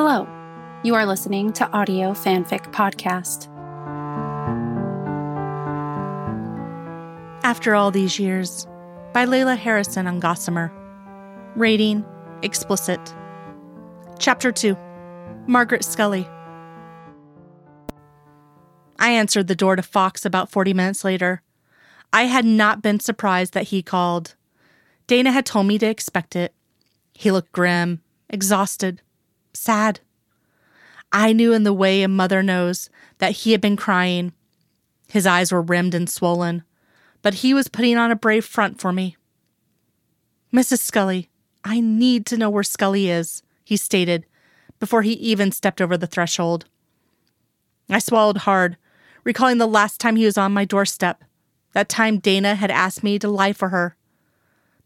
Hello, 0.00 0.28
you 0.84 0.94
are 0.94 1.04
listening 1.04 1.52
to 1.54 1.68
Audio 1.72 2.12
Fanfic 2.12 2.70
Podcast. 2.72 3.48
After 7.42 7.74
All 7.74 7.90
These 7.90 8.16
Years 8.20 8.64
by 9.12 9.26
Layla 9.26 9.56
Harrison 9.56 10.06
on 10.06 10.20
Gossamer. 10.20 10.70
Rating 11.56 12.04
Explicit. 12.44 13.00
Chapter 14.20 14.52
2 14.52 14.76
Margaret 15.48 15.82
Scully. 15.82 16.28
I 19.00 19.10
answered 19.10 19.48
the 19.48 19.56
door 19.56 19.74
to 19.74 19.82
Fox 19.82 20.24
about 20.24 20.48
40 20.48 20.74
minutes 20.74 21.02
later. 21.02 21.42
I 22.12 22.26
had 22.26 22.44
not 22.44 22.82
been 22.82 23.00
surprised 23.00 23.52
that 23.54 23.70
he 23.70 23.82
called. 23.82 24.36
Dana 25.08 25.32
had 25.32 25.44
told 25.44 25.66
me 25.66 25.76
to 25.78 25.86
expect 25.86 26.36
it. 26.36 26.54
He 27.14 27.32
looked 27.32 27.50
grim, 27.50 28.00
exhausted, 28.30 29.02
sad. 29.54 30.00
I 31.12 31.32
knew 31.32 31.52
in 31.52 31.64
the 31.64 31.72
way 31.72 32.02
a 32.02 32.08
mother 32.08 32.42
knows 32.42 32.90
that 33.18 33.32
he 33.32 33.52
had 33.52 33.60
been 33.60 33.76
crying. 33.76 34.32
His 35.08 35.26
eyes 35.26 35.52
were 35.52 35.62
rimmed 35.62 35.94
and 35.94 36.08
swollen, 36.08 36.64
but 37.22 37.34
he 37.34 37.54
was 37.54 37.68
putting 37.68 37.96
on 37.96 38.10
a 38.10 38.16
brave 38.16 38.44
front 38.44 38.80
for 38.80 38.92
me. 38.92 39.16
Mrs. 40.52 40.78
Scully, 40.78 41.28
I 41.64 41.80
need 41.80 42.26
to 42.26 42.36
know 42.36 42.50
where 42.50 42.62
Scully 42.62 43.10
is, 43.10 43.42
he 43.64 43.76
stated 43.76 44.26
before 44.78 45.02
he 45.02 45.12
even 45.12 45.52
stepped 45.52 45.80
over 45.80 45.96
the 45.96 46.06
threshold. 46.06 46.66
I 47.90 47.98
swallowed 47.98 48.38
hard, 48.38 48.76
recalling 49.24 49.58
the 49.58 49.66
last 49.66 50.00
time 50.00 50.16
he 50.16 50.24
was 50.24 50.38
on 50.38 50.52
my 50.52 50.64
doorstep, 50.64 51.24
that 51.72 51.88
time 51.88 52.18
Dana 52.18 52.54
had 52.54 52.70
asked 52.70 53.02
me 53.02 53.18
to 53.18 53.28
lie 53.28 53.52
for 53.52 53.70
her. 53.70 53.96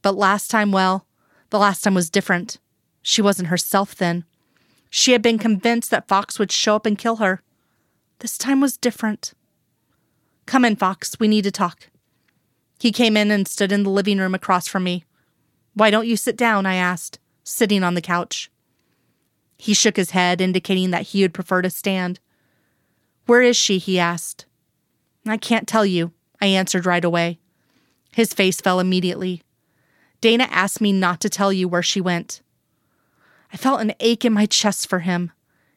But 0.02 0.16
last 0.16 0.50
time, 0.50 0.72
well, 0.72 1.06
the 1.50 1.58
last 1.58 1.82
time 1.82 1.94
was 1.94 2.10
different. 2.10 2.58
She 3.02 3.22
wasn't 3.22 3.48
herself 3.48 3.94
then. 3.94 4.24
She 4.94 5.12
had 5.12 5.22
been 5.22 5.38
convinced 5.38 5.90
that 5.90 6.06
Fox 6.06 6.38
would 6.38 6.52
show 6.52 6.76
up 6.76 6.84
and 6.84 6.98
kill 6.98 7.16
her. 7.16 7.40
This 8.18 8.36
time 8.36 8.60
was 8.60 8.76
different. 8.76 9.32
Come 10.44 10.66
in, 10.66 10.76
Fox. 10.76 11.16
We 11.18 11.28
need 11.28 11.44
to 11.44 11.50
talk. 11.50 11.88
He 12.78 12.92
came 12.92 13.16
in 13.16 13.30
and 13.30 13.48
stood 13.48 13.72
in 13.72 13.84
the 13.84 13.90
living 13.90 14.18
room 14.18 14.34
across 14.34 14.68
from 14.68 14.84
me. 14.84 15.06
Why 15.72 15.90
don't 15.90 16.06
you 16.06 16.18
sit 16.18 16.36
down? 16.36 16.66
I 16.66 16.74
asked, 16.74 17.18
sitting 17.42 17.82
on 17.82 17.94
the 17.94 18.02
couch. 18.02 18.50
He 19.56 19.72
shook 19.72 19.96
his 19.96 20.10
head, 20.10 20.42
indicating 20.42 20.90
that 20.90 21.04
he 21.04 21.22
would 21.22 21.32
prefer 21.32 21.62
to 21.62 21.70
stand. 21.70 22.20
Where 23.24 23.40
is 23.40 23.56
she? 23.56 23.78
he 23.78 23.98
asked. 23.98 24.44
I 25.26 25.38
can't 25.38 25.66
tell 25.66 25.86
you, 25.86 26.12
I 26.38 26.48
answered 26.48 26.84
right 26.84 27.04
away. 27.04 27.38
His 28.12 28.34
face 28.34 28.60
fell 28.60 28.78
immediately. 28.78 29.40
Dana 30.20 30.48
asked 30.50 30.82
me 30.82 30.92
not 30.92 31.18
to 31.22 31.30
tell 31.30 31.50
you 31.50 31.66
where 31.66 31.82
she 31.82 32.02
went. 32.02 32.42
I 33.52 33.56
felt 33.56 33.80
an 33.80 33.94
ache 34.00 34.24
in 34.24 34.32
my 34.32 34.46
chest 34.46 34.88
for 34.88 35.00
him. 35.00 35.30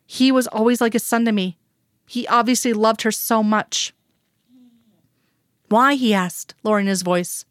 He 0.06 0.32
was 0.32 0.48
always 0.48 0.80
like 0.80 0.96
a 0.96 1.00
son 1.00 1.26
to 1.26 1.32
me. 1.32 1.58
He 2.08 2.28
obviously 2.28 2.74
loved 2.74 3.02
her 3.02 3.12
so 3.12 3.44
much. 3.44 3.94
Why? 5.70 5.96
he 5.96 6.14
asked, 6.14 6.54
lowering 6.64 6.88
his 6.88 7.02
voice. 7.02 7.46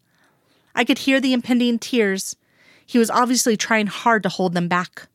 I 0.73 0.83
could 0.83 0.99
hear 0.99 1.19
the 1.19 1.33
impending 1.33 1.77
tears. 1.77 2.35
He 2.85 2.97
was 2.97 3.09
obviously 3.09 3.57
trying 3.57 3.87
hard 3.87 4.23
to 4.23 4.29
hold 4.29 4.53
them 4.53 4.67
back. 4.67 5.07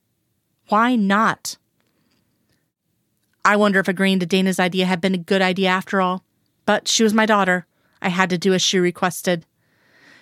Why 0.69 0.97
not? 0.97 1.57
I 3.45 3.57
wonder 3.57 3.81
if 3.81 3.89
agreeing 3.89 4.21
to 4.21 4.27
Dana's 4.27 4.61
idea 4.61 4.87
had 4.87 5.01
been 5.01 5.15
a 5.15 5.19
good 5.19 5.43
idea 5.43 5.71
after 5.71 6.01
all. 6.01 6.25
But 6.67 6.87
she 6.87 7.03
was 7.03 7.15
my 7.15 7.27
daughter. 7.27 7.67
I 8.03 8.11
had 8.11 8.31
to 8.31 8.39
do 8.39 8.55
as 8.55 8.63
she 8.63 8.79
requested. 8.79 9.47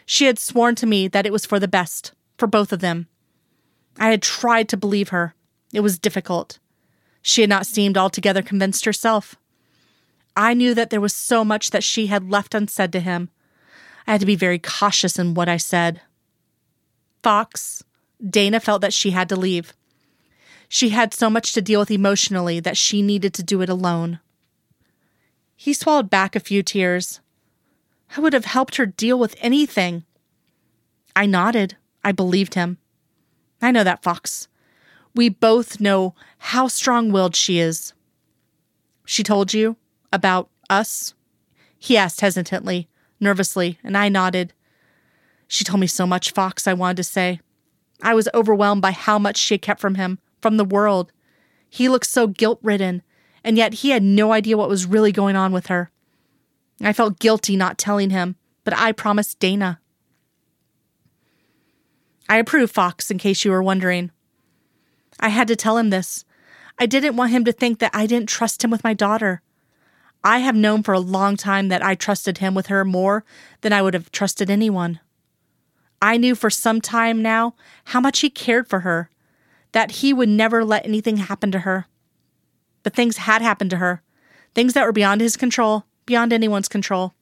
She 0.06 0.24
had 0.24 0.38
sworn 0.38 0.76
to 0.76 0.86
me 0.86 1.08
that 1.08 1.26
it 1.26 1.32
was 1.32 1.44
for 1.44 1.60
the 1.60 1.68
best, 1.68 2.12
for 2.38 2.46
both 2.46 2.72
of 2.72 2.80
them. 2.80 3.08
I 3.98 4.10
had 4.10 4.22
tried 4.22 4.68
to 4.68 4.76
believe 4.76 5.08
her. 5.10 5.34
It 5.72 5.80
was 5.80 5.98
difficult. 5.98 6.58
She 7.22 7.40
had 7.40 7.50
not 7.50 7.66
seemed 7.66 7.98
altogether 7.98 8.42
convinced 8.42 8.84
herself. 8.84 9.36
I 10.36 10.54
knew 10.54 10.72
that 10.74 10.90
there 10.90 11.00
was 11.00 11.14
so 11.14 11.44
much 11.44 11.70
that 11.70 11.84
she 11.84 12.06
had 12.06 12.30
left 12.30 12.54
unsaid 12.54 12.92
to 12.92 13.00
him. 13.00 13.28
I 14.06 14.12
had 14.12 14.20
to 14.20 14.26
be 14.26 14.36
very 14.36 14.58
cautious 14.58 15.18
in 15.18 15.34
what 15.34 15.48
I 15.48 15.56
said. 15.56 16.00
Fox, 17.22 17.82
Dana 18.24 18.60
felt 18.60 18.80
that 18.80 18.92
she 18.92 19.10
had 19.10 19.28
to 19.30 19.36
leave. 19.36 19.74
She 20.68 20.90
had 20.90 21.12
so 21.12 21.28
much 21.28 21.52
to 21.52 21.62
deal 21.62 21.80
with 21.80 21.90
emotionally 21.90 22.60
that 22.60 22.76
she 22.76 23.02
needed 23.02 23.34
to 23.34 23.42
do 23.42 23.62
it 23.62 23.68
alone. 23.68 24.20
He 25.56 25.72
swallowed 25.72 26.08
back 26.08 26.36
a 26.36 26.40
few 26.40 26.62
tears. 26.62 27.20
I 28.16 28.20
would 28.20 28.32
have 28.32 28.44
helped 28.44 28.76
her 28.76 28.86
deal 28.86 29.18
with 29.18 29.36
anything. 29.40 30.04
I 31.16 31.26
nodded. 31.26 31.76
I 32.04 32.12
believed 32.12 32.54
him. 32.54 32.78
I 33.60 33.70
know 33.70 33.84
that, 33.84 34.02
Fox. 34.02 34.48
We 35.14 35.28
both 35.28 35.80
know 35.80 36.14
how 36.38 36.68
strong 36.68 37.10
willed 37.10 37.34
she 37.34 37.58
is. 37.58 37.92
She 39.04 39.22
told 39.22 39.52
you 39.52 39.76
about 40.12 40.48
us? 40.70 41.14
He 41.78 41.96
asked 41.96 42.20
hesitantly, 42.20 42.88
nervously, 43.20 43.78
and 43.82 43.96
I 43.96 44.08
nodded. 44.08 44.52
She 45.46 45.64
told 45.64 45.80
me 45.80 45.86
so 45.86 46.06
much, 46.06 46.32
Fox, 46.32 46.66
I 46.66 46.74
wanted 46.74 46.98
to 46.98 47.04
say. 47.04 47.40
I 48.02 48.14
was 48.14 48.28
overwhelmed 48.34 48.82
by 48.82 48.92
how 48.92 49.18
much 49.18 49.36
she 49.36 49.54
had 49.54 49.62
kept 49.62 49.80
from 49.80 49.96
him, 49.96 50.18
from 50.40 50.56
the 50.56 50.64
world. 50.64 51.12
He 51.68 51.88
looked 51.88 52.06
so 52.06 52.26
guilt 52.26 52.60
ridden, 52.62 53.02
and 53.42 53.56
yet 53.56 53.74
he 53.74 53.90
had 53.90 54.02
no 54.02 54.32
idea 54.32 54.56
what 54.56 54.68
was 54.68 54.86
really 54.86 55.12
going 55.12 55.36
on 55.36 55.52
with 55.52 55.66
her. 55.66 55.90
I 56.80 56.92
felt 56.92 57.18
guilty 57.18 57.56
not 57.56 57.78
telling 57.78 58.10
him, 58.10 58.36
but 58.62 58.76
I 58.76 58.92
promised 58.92 59.40
Dana. 59.40 59.80
I 62.28 62.36
approve 62.36 62.70
Fox, 62.70 63.10
in 63.10 63.18
case 63.18 63.44
you 63.44 63.50
were 63.50 63.62
wondering. 63.62 64.10
I 65.18 65.30
had 65.30 65.48
to 65.48 65.56
tell 65.56 65.78
him 65.78 65.90
this. 65.90 66.24
I 66.78 66.86
didn't 66.86 67.16
want 67.16 67.32
him 67.32 67.44
to 67.44 67.52
think 67.52 67.78
that 67.78 67.94
I 67.94 68.06
didn't 68.06 68.28
trust 68.28 68.62
him 68.62 68.70
with 68.70 68.84
my 68.84 68.94
daughter. 68.94 69.42
I 70.22 70.38
have 70.38 70.54
known 70.54 70.82
for 70.82 70.94
a 70.94 71.00
long 71.00 71.36
time 71.36 71.68
that 71.68 71.84
I 71.84 71.94
trusted 71.94 72.38
him 72.38 72.54
with 72.54 72.66
her 72.66 72.84
more 72.84 73.24
than 73.62 73.72
I 73.72 73.82
would 73.82 73.94
have 73.94 74.12
trusted 74.12 74.50
anyone. 74.50 75.00
I 76.00 76.16
knew 76.16 76.34
for 76.34 76.50
some 76.50 76.80
time 76.80 77.22
now 77.22 77.54
how 77.86 78.00
much 78.00 78.20
he 78.20 78.30
cared 78.30 78.68
for 78.68 78.80
her, 78.80 79.10
that 79.72 79.92
he 79.92 80.12
would 80.12 80.28
never 80.28 80.64
let 80.64 80.86
anything 80.86 81.16
happen 81.16 81.50
to 81.52 81.60
her. 81.60 81.86
But 82.82 82.94
things 82.94 83.18
had 83.18 83.42
happened 83.42 83.70
to 83.70 83.78
her, 83.78 84.02
things 84.54 84.74
that 84.74 84.84
were 84.84 84.92
beyond 84.92 85.20
his 85.20 85.36
control, 85.36 85.86
beyond 86.06 86.32
anyone's 86.32 86.68
control. 86.68 87.14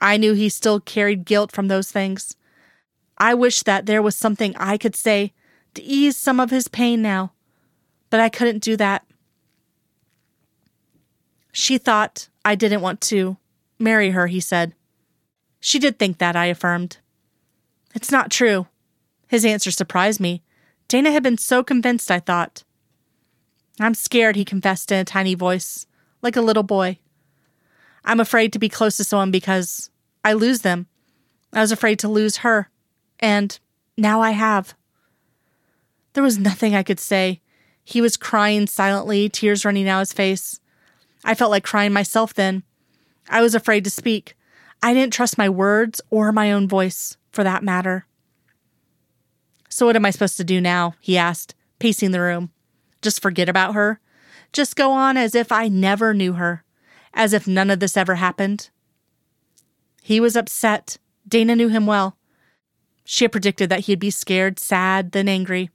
I 0.00 0.16
knew 0.16 0.34
he 0.34 0.48
still 0.48 0.78
carried 0.78 1.24
guilt 1.24 1.52
from 1.52 1.68
those 1.68 1.90
things. 1.90 2.36
I 3.18 3.34
wish 3.34 3.62
that 3.62 3.86
there 3.86 4.02
was 4.02 4.16
something 4.16 4.54
I 4.56 4.76
could 4.76 4.94
say 4.94 5.32
to 5.74 5.82
ease 5.82 6.16
some 6.16 6.40
of 6.40 6.50
his 6.50 6.68
pain 6.68 7.02
now, 7.02 7.32
but 8.10 8.20
I 8.20 8.28
couldn't 8.28 8.62
do 8.62 8.76
that. 8.76 9.04
She 11.52 11.78
thought 11.78 12.28
I 12.44 12.54
didn't 12.54 12.82
want 12.82 13.00
to 13.02 13.38
marry 13.78 14.10
her, 14.10 14.26
he 14.26 14.40
said. 14.40 14.74
She 15.60 15.78
did 15.78 15.98
think 15.98 16.18
that, 16.18 16.36
I 16.36 16.46
affirmed. 16.46 16.98
It's 17.94 18.12
not 18.12 18.30
true. 18.30 18.66
His 19.28 19.44
answer 19.44 19.70
surprised 19.70 20.20
me. 20.20 20.42
Dana 20.88 21.10
had 21.10 21.22
been 21.22 21.38
so 21.38 21.64
convinced, 21.64 22.10
I 22.10 22.20
thought. 22.20 22.62
I'm 23.80 23.94
scared, 23.94 24.36
he 24.36 24.44
confessed 24.44 24.92
in 24.92 24.98
a 24.98 25.04
tiny 25.04 25.34
voice, 25.34 25.86
like 26.22 26.36
a 26.36 26.42
little 26.42 26.62
boy. 26.62 26.98
I'm 28.04 28.20
afraid 28.20 28.52
to 28.52 28.58
be 28.58 28.68
close 28.68 28.96
to 28.98 29.04
someone 29.04 29.30
because 29.30 29.90
I 30.24 30.34
lose 30.34 30.60
them. 30.60 30.86
I 31.52 31.60
was 31.60 31.72
afraid 31.72 31.98
to 32.00 32.08
lose 32.08 32.38
her. 32.38 32.70
And 33.20 33.58
now 33.96 34.20
I 34.20 34.30
have. 34.30 34.74
There 36.12 36.22
was 36.22 36.38
nothing 36.38 36.74
I 36.74 36.82
could 36.82 37.00
say. 37.00 37.40
He 37.84 38.00
was 38.00 38.16
crying 38.16 38.66
silently, 38.66 39.28
tears 39.28 39.64
running 39.64 39.84
down 39.84 40.00
his 40.00 40.12
face. 40.12 40.60
I 41.24 41.34
felt 41.34 41.50
like 41.50 41.64
crying 41.64 41.92
myself 41.92 42.34
then. 42.34 42.62
I 43.28 43.42
was 43.42 43.54
afraid 43.54 43.84
to 43.84 43.90
speak. 43.90 44.36
I 44.82 44.94
didn't 44.94 45.12
trust 45.12 45.38
my 45.38 45.48
words 45.48 46.00
or 46.10 46.32
my 46.32 46.52
own 46.52 46.68
voice, 46.68 47.16
for 47.30 47.44
that 47.44 47.62
matter. 47.62 48.06
So, 49.68 49.86
what 49.86 49.96
am 49.96 50.04
I 50.04 50.10
supposed 50.10 50.36
to 50.38 50.44
do 50.44 50.60
now? 50.60 50.94
he 51.00 51.18
asked, 51.18 51.54
pacing 51.78 52.10
the 52.10 52.20
room. 52.20 52.50
Just 53.02 53.20
forget 53.20 53.48
about 53.48 53.74
her? 53.74 54.00
Just 54.52 54.76
go 54.76 54.92
on 54.92 55.16
as 55.16 55.34
if 55.34 55.52
I 55.52 55.68
never 55.68 56.14
knew 56.14 56.34
her, 56.34 56.64
as 57.12 57.32
if 57.32 57.46
none 57.46 57.70
of 57.70 57.80
this 57.80 57.96
ever 57.96 58.14
happened? 58.14 58.70
He 60.02 60.20
was 60.20 60.36
upset. 60.36 60.98
Dana 61.28 61.56
knew 61.56 61.68
him 61.68 61.86
well. 61.86 62.15
She 63.08 63.24
had 63.24 63.30
predicted 63.30 63.70
that 63.70 63.84
he'd 63.84 64.00
be 64.00 64.10
scared, 64.10 64.58
sad, 64.58 65.12
then 65.12 65.28
angry. 65.28 65.70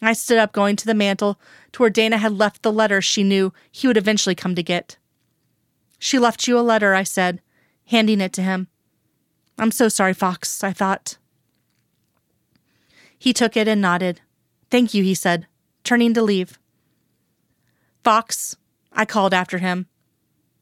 I 0.00 0.14
stood 0.14 0.38
up, 0.38 0.52
going 0.52 0.74
to 0.76 0.86
the 0.86 0.94
mantel 0.94 1.38
to 1.72 1.82
where 1.82 1.90
Dana 1.90 2.16
had 2.16 2.32
left 2.32 2.62
the 2.62 2.72
letter 2.72 3.02
she 3.02 3.22
knew 3.22 3.52
he 3.70 3.86
would 3.86 3.98
eventually 3.98 4.34
come 4.34 4.54
to 4.54 4.62
get. 4.62 4.96
She 5.98 6.18
left 6.18 6.48
you 6.48 6.58
a 6.58 6.60
letter, 6.60 6.94
I 6.94 7.02
said, 7.02 7.42
handing 7.88 8.22
it 8.22 8.32
to 8.32 8.42
him. 8.42 8.68
I'm 9.58 9.70
so 9.70 9.90
sorry, 9.90 10.14
Fox, 10.14 10.64
I 10.64 10.72
thought. 10.72 11.18
He 13.18 13.34
took 13.34 13.54
it 13.54 13.68
and 13.68 13.82
nodded. 13.82 14.22
Thank 14.70 14.94
you, 14.94 15.04
he 15.04 15.14
said, 15.14 15.46
turning 15.84 16.14
to 16.14 16.22
leave. 16.22 16.58
Fox, 18.02 18.56
I 18.94 19.04
called 19.04 19.34
after 19.34 19.58
him. 19.58 19.88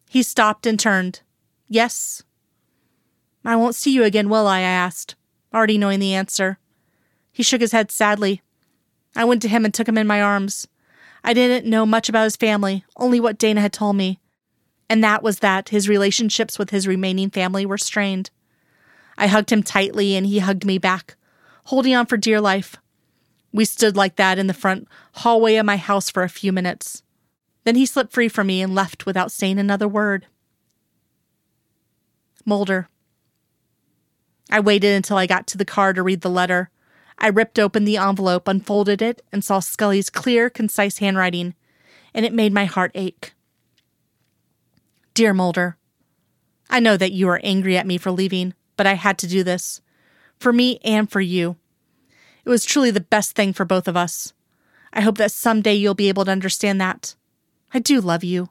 He 0.08 0.24
stopped 0.24 0.66
and 0.66 0.78
turned. 0.78 1.20
Yes. 1.68 2.24
I 3.44 3.54
won't 3.54 3.76
see 3.76 3.92
you 3.92 4.02
again, 4.02 4.28
will 4.28 4.48
I? 4.48 4.58
I 4.58 4.62
asked 4.62 5.14
already 5.52 5.78
knowing 5.78 6.00
the 6.00 6.14
answer. 6.14 6.58
He 7.32 7.42
shook 7.42 7.60
his 7.60 7.72
head 7.72 7.90
sadly. 7.90 8.42
I 9.16 9.24
went 9.24 9.42
to 9.42 9.48
him 9.48 9.64
and 9.64 9.72
took 9.72 9.88
him 9.88 9.98
in 9.98 10.06
my 10.06 10.22
arms. 10.22 10.68
I 11.22 11.34
didn't 11.34 11.68
know 11.68 11.84
much 11.84 12.08
about 12.08 12.24
his 12.24 12.36
family, 12.36 12.84
only 12.96 13.20
what 13.20 13.38
Dana 13.38 13.60
had 13.60 13.72
told 13.72 13.96
me. 13.96 14.20
And 14.88 15.04
that 15.04 15.22
was 15.22 15.38
that 15.40 15.68
his 15.68 15.88
relationships 15.88 16.58
with 16.58 16.70
his 16.70 16.86
remaining 16.88 17.30
family 17.30 17.64
were 17.64 17.78
strained. 17.78 18.30
I 19.16 19.26
hugged 19.26 19.52
him 19.52 19.62
tightly 19.62 20.16
and 20.16 20.26
he 20.26 20.38
hugged 20.38 20.64
me 20.64 20.78
back, 20.78 21.16
holding 21.64 21.94
on 21.94 22.06
for 22.06 22.16
dear 22.16 22.40
life. 22.40 22.76
We 23.52 23.64
stood 23.64 23.96
like 23.96 24.16
that 24.16 24.38
in 24.38 24.46
the 24.46 24.54
front 24.54 24.88
hallway 25.14 25.56
of 25.56 25.66
my 25.66 25.76
house 25.76 26.10
for 26.10 26.22
a 26.22 26.28
few 26.28 26.52
minutes. 26.52 27.02
Then 27.64 27.76
he 27.76 27.86
slipped 27.86 28.12
free 28.12 28.28
from 28.28 28.46
me 28.46 28.62
and 28.62 28.74
left 28.74 29.06
without 29.06 29.32
saying 29.32 29.58
another 29.58 29.88
word. 29.88 30.26
Mulder. 32.44 32.88
I 34.50 34.60
waited 34.60 34.94
until 34.94 35.16
I 35.16 35.26
got 35.26 35.46
to 35.48 35.58
the 35.58 35.64
car 35.64 35.92
to 35.92 36.02
read 36.02 36.22
the 36.22 36.28
letter. 36.30 36.70
I 37.18 37.28
ripped 37.28 37.58
open 37.58 37.84
the 37.84 37.98
envelope, 37.98 38.48
unfolded 38.48 39.00
it, 39.00 39.22
and 39.30 39.44
saw 39.44 39.60
Scully's 39.60 40.10
clear, 40.10 40.50
concise 40.50 40.98
handwriting, 40.98 41.54
and 42.12 42.26
it 42.26 42.32
made 42.32 42.52
my 42.52 42.64
heart 42.64 42.90
ache. 42.94 43.34
Dear 45.14 45.34
Mulder, 45.34 45.76
I 46.68 46.80
know 46.80 46.96
that 46.96 47.12
you 47.12 47.28
are 47.28 47.40
angry 47.44 47.76
at 47.76 47.86
me 47.86 47.98
for 47.98 48.10
leaving, 48.10 48.54
but 48.76 48.86
I 48.86 48.94
had 48.94 49.18
to 49.18 49.26
do 49.26 49.44
this. 49.44 49.80
For 50.38 50.52
me 50.52 50.78
and 50.82 51.10
for 51.10 51.20
you. 51.20 51.56
It 52.44 52.48
was 52.48 52.64
truly 52.64 52.90
the 52.90 53.00
best 53.00 53.36
thing 53.36 53.52
for 53.52 53.64
both 53.64 53.86
of 53.86 53.96
us. 53.96 54.32
I 54.92 55.02
hope 55.02 55.18
that 55.18 55.32
someday 55.32 55.74
you'll 55.74 55.94
be 55.94 56.08
able 56.08 56.24
to 56.24 56.30
understand 56.32 56.80
that. 56.80 57.14
I 57.72 57.78
do 57.78 58.00
love 58.00 58.24
you. 58.24 58.48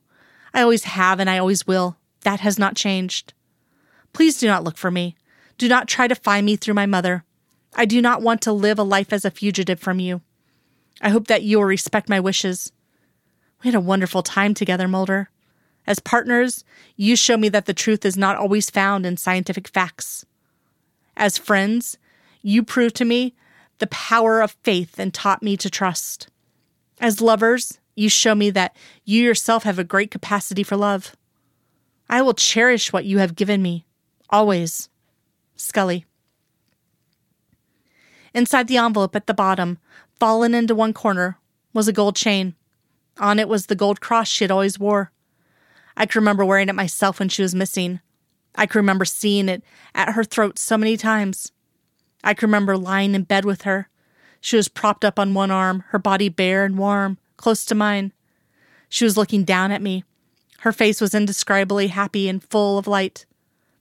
I 0.54 0.62
always 0.62 0.84
have 0.84 1.20
and 1.20 1.30
I 1.30 1.38
always 1.38 1.66
will. 1.66 1.98
That 2.22 2.42
has 2.42 2.60
not 2.60 2.76
changed. 2.76 3.34
Please 4.14 4.38
do 4.38 4.48
not 4.48 4.64
look 4.64 4.78
for 4.78 4.92
me. 4.92 5.16
Do 5.60 5.68
not 5.68 5.90
try 5.90 6.08
to 6.08 6.16
find 6.16 6.46
me 6.46 6.56
through 6.56 6.74
my 6.74 6.86
mother. 6.86 7.26
I 7.76 7.84
do 7.86 8.02
not 8.02 8.22
want 8.22 8.42
to 8.44 8.54
live 8.54 8.80
a 8.80 8.84
life 8.84 9.12
as 9.12 9.26
a 9.26 9.30
fugitive 9.30 9.78
from 9.78 10.00
you. 10.00 10.22
I 11.02 11.10
hope 11.10 11.28
that 11.28 11.44
you 11.44 11.58
will 11.58 11.66
respect 11.66 12.08
my 12.08 12.20
wishes. 12.22 12.72
We 13.62 13.68
had 13.68 13.76
a 13.76 13.82
wonderful 13.82 14.24
time 14.24 14.54
together, 14.54 14.88
Mulder. 14.88 15.30
As 15.86 16.00
partners, 16.00 16.64
you 16.96 17.18
show 17.18 17.36
me 17.36 17.50
that 17.50 17.66
the 17.66 17.74
truth 17.74 18.06
is 18.06 18.16
not 18.16 18.38
always 18.38 18.70
found 18.70 19.06
in 19.06 19.18
scientific 19.18 19.68
facts. 19.68 20.26
As 21.18 21.38
friends, 21.38 21.98
you 22.42 22.64
prove 22.64 22.94
to 22.94 23.04
me 23.04 23.36
the 23.80 23.88
power 23.88 24.40
of 24.40 24.56
faith 24.64 24.98
and 24.98 25.14
taught 25.14 25.44
me 25.44 25.58
to 25.58 25.70
trust. 25.70 26.30
As 27.02 27.20
lovers, 27.20 27.80
you 27.96 28.08
show 28.08 28.34
me 28.34 28.50
that 28.52 28.78
you 29.04 29.22
yourself 29.22 29.64
have 29.64 29.78
a 29.78 29.84
great 29.84 30.10
capacity 30.10 30.64
for 30.64 30.78
love. 30.78 31.18
I 32.10 32.22
will 32.22 32.34
cherish 32.34 32.94
what 32.94 33.04
you 33.04 33.18
have 33.18 33.36
given 33.36 33.62
me, 33.62 33.86
always. 34.30 34.88
Scully. 35.60 36.06
Inside 38.34 38.68
the 38.68 38.78
envelope 38.78 39.16
at 39.16 39.28
the 39.28 39.34
bottom, 39.34 39.78
fallen 40.20 40.54
into 40.54 40.76
one 40.76 40.94
corner, 40.94 41.38
was 41.74 41.88
a 41.88 41.94
gold 41.94 42.16
chain. 42.16 42.56
On 43.20 43.40
it 43.40 43.50
was 43.50 43.66
the 43.66 43.76
gold 43.76 44.00
cross 44.00 44.28
she 44.28 44.44
had 44.44 44.52
always 44.52 44.80
wore. 44.80 45.12
I 45.98 46.06
can 46.06 46.20
remember 46.20 46.46
wearing 46.46 46.70
it 46.70 46.76
myself 46.76 47.20
when 47.20 47.30
she 47.30 47.42
was 47.42 47.54
missing. 47.54 48.00
I 48.56 48.66
can 48.66 48.80
remember 48.80 49.06
seeing 49.06 49.50
it 49.50 49.64
at 49.94 50.14
her 50.14 50.24
throat 50.24 50.58
so 50.58 50.78
many 50.78 50.96
times. 50.96 51.52
I 52.24 52.34
can 52.34 52.48
remember 52.48 52.78
lying 52.78 53.16
in 53.16 53.24
bed 53.24 53.46
with 53.46 53.64
her. 53.64 53.90
She 54.42 54.56
was 54.56 54.70
propped 54.70 55.04
up 55.04 55.20
on 55.20 55.34
one 55.34 55.52
arm, 55.52 55.84
her 55.90 56.00
body 56.00 56.30
bare 56.30 56.64
and 56.64 56.78
warm, 56.78 57.18
close 57.38 57.66
to 57.66 57.76
mine. 57.76 58.14
She 58.88 59.04
was 59.04 59.18
looking 59.18 59.44
down 59.44 59.72
at 59.72 59.82
me. 59.82 60.04
Her 60.60 60.72
face 60.72 61.02
was 61.02 61.14
indescribably 61.14 61.88
happy 61.88 62.30
and 62.30 62.44
full 62.44 62.78
of 62.78 62.88
light. 62.88 63.26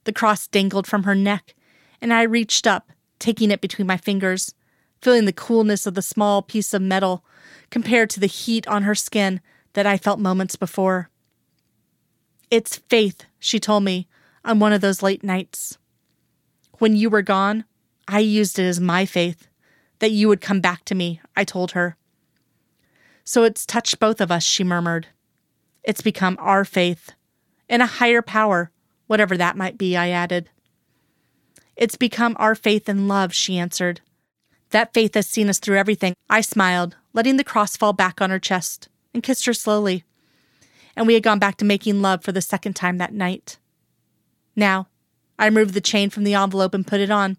The 0.05 0.13
cross 0.13 0.47
dangled 0.47 0.87
from 0.87 1.05
her 1.05 1.15
neck, 1.15 1.55
and 2.01 2.13
I 2.13 2.23
reached 2.23 2.67
up 2.67 2.91
taking 3.19 3.51
it 3.51 3.61
between 3.61 3.87
my 3.87 3.97
fingers, 3.97 4.55
feeling 5.03 5.25
the 5.25 5.33
coolness 5.33 5.87
of 5.87 5.95
the 5.95 6.03
small 6.03 6.43
piece 6.43 6.73
of 6.73 6.83
metal 6.83 7.25
compared 7.71 8.11
to 8.11 8.21
the 8.21 8.27
heat 8.27 8.67
on 8.69 8.83
her 8.83 8.95
skin 8.95 9.41
that 9.73 9.87
I 9.87 9.97
felt 9.97 10.19
moments 10.19 10.57
before. 10.57 11.11
It's 12.51 12.77
faith, 12.89 13.25
she 13.39 13.61
told 13.61 13.85
me 13.85 14.09
on 14.45 14.59
one 14.59 14.73
of 14.73 14.81
those 14.81 15.03
late 15.03 15.23
nights. 15.23 15.79
When 16.79 16.97
you 16.97 17.11
were 17.11 17.23
gone, 17.23 17.65
I 18.07 18.21
used 18.21 18.59
it 18.59 18.65
as 18.65 18.81
my 18.81 19.05
faith 19.05 19.49
that 19.99 20.13
you 20.13 20.29
would 20.29 20.41
come 20.41 20.61
back 20.61 20.85
to 20.87 20.95
me, 20.95 21.21
I 21.37 21.45
told 21.45 21.73
her. 21.73 21.97
So 23.25 23.43
it's 23.45 23.67
touched 23.67 23.99
both 23.99 24.21
of 24.21 24.31
us, 24.31 24.43
she 24.43 24.65
murmured. 24.65 25.09
It's 25.83 26.01
become 26.01 26.37
our 26.41 26.65
faith 26.65 27.13
in 27.69 27.81
a 27.81 27.87
higher 27.87 28.23
power, 28.23 28.71
whatever 29.07 29.37
that 29.37 29.57
might 29.57 29.77
be, 29.77 29.97
I 29.97 30.09
added. 30.09 30.49
It's 31.79 31.97
become 31.97 32.35
our 32.41 32.57
faith 32.57 32.89
and 32.89 33.07
love, 33.07 33.33
she 33.33 33.57
answered. 33.57 34.01
That 34.71 34.93
faith 34.93 35.15
has 35.15 35.29
seen 35.29 35.49
us 35.49 35.61
through 35.61 35.79
everything. 35.79 36.13
I 36.29 36.41
smiled, 36.41 36.97
letting 37.13 37.37
the 37.37 37.45
cross 37.45 37.77
fall 37.77 37.93
back 37.93 38.21
on 38.21 38.31
her 38.31 38.41
chest, 38.41 38.89
and 39.15 39.23
kissed 39.23 39.47
her 39.47 39.53
slowly. 39.55 40.03
And 40.97 41.07
we 41.07 41.15
had 41.15 41.23
gone 41.23 41.39
back 41.39 41.57
to 41.59 41.65
making 41.65 42.03
love 42.03 42.25
for 42.25 42.33
the 42.33 42.43
second 42.43 42.75
time 42.75 42.99
that 42.99 43.15
night. 43.15 43.59
Now, 44.57 44.89
I 45.39 45.47
removed 45.47 45.73
the 45.73 45.81
chain 45.81 46.11
from 46.11 46.25
the 46.25 46.35
envelope 46.35 46.75
and 46.75 46.85
put 46.85 47.01
it 47.01 47.13
on, 47.13 47.37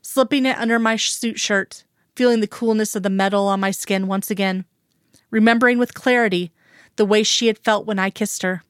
slipping 0.00 0.46
it 0.46 0.56
under 0.56 0.78
my 0.78 0.96
suit 0.96 1.38
shirt, 1.38 1.84
feeling 2.16 2.40
the 2.40 2.46
coolness 2.46 2.96
of 2.96 3.02
the 3.02 3.10
metal 3.10 3.46
on 3.46 3.60
my 3.60 3.72
skin 3.72 4.06
once 4.06 4.30
again, 4.30 4.64
remembering 5.30 5.76
with 5.76 5.92
clarity 5.92 6.50
the 6.96 7.04
way 7.04 7.22
she 7.22 7.46
had 7.46 7.58
felt 7.58 7.84
when 7.84 7.98
I 7.98 8.08
kissed 8.08 8.40
her. 8.40 8.62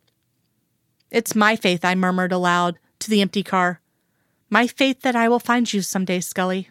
It's 1.13 1.37
my 1.37 1.55
faith, 1.55 1.85
I 1.85 1.95
murmured 1.95 2.33
aloud 2.33 2.81
to 2.99 3.09
the 3.09 3.21
empty 3.21 3.45
car, 3.45 3.81
my 4.51 4.67
faith 4.67 5.01
that 5.03 5.15
I 5.17 5.29
will 5.29 5.39
find 5.39 5.73
you 5.73 5.81
someday, 5.81 6.21
Scully. 6.21 6.69